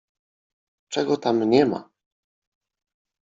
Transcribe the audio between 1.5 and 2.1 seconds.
ma!